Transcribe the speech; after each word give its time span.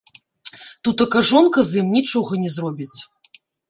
Тутака 0.89 1.21
жонка 1.29 1.67
з 1.69 1.79
ім 1.85 1.95
нічога 1.99 2.43
не 2.45 2.49
зробіць. 2.59 2.95